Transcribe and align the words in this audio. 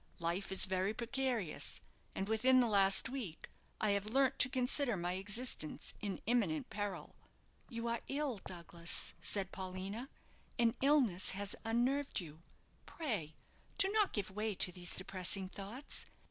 "Life 0.17 0.51
is 0.51 0.65
very 0.65 0.95
precarious, 0.95 1.79
and 2.15 2.27
within 2.27 2.59
the 2.59 2.65
last 2.67 3.07
week 3.07 3.51
I 3.79 3.91
have 3.91 4.07
learnt 4.07 4.39
to 4.39 4.49
consider 4.49 4.97
my 4.97 5.13
existence 5.13 5.93
in 6.01 6.23
imminent 6.25 6.71
peril." 6.71 7.13
"You 7.69 7.87
are 7.87 8.01
ill, 8.07 8.39
Douglas," 8.39 9.13
said 9.21 9.51
Paulina; 9.51 10.09
"and 10.57 10.73
illness 10.81 11.29
has 11.37 11.55
unnerved 11.63 12.19
you. 12.19 12.41
Pray 12.87 13.35
do 13.77 13.89
not 13.89 14.11
give 14.11 14.31
way 14.31 14.55
to 14.55 14.71
these 14.71 14.95
depressing 14.95 15.47
thoughts. 15.47 16.07